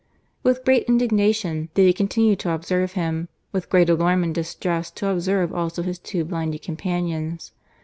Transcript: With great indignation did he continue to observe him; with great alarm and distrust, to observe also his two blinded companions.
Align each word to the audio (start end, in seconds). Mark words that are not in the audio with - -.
With 0.41 0.65
great 0.65 0.85
indignation 0.85 1.69
did 1.75 1.85
he 1.85 1.93
continue 1.93 2.35
to 2.37 2.49
observe 2.51 2.93
him; 2.93 3.29
with 3.51 3.69
great 3.69 3.87
alarm 3.87 4.23
and 4.23 4.33
distrust, 4.33 4.95
to 4.95 5.09
observe 5.11 5.53
also 5.53 5.83
his 5.83 5.99
two 5.99 6.25
blinded 6.25 6.63
companions. 6.63 7.51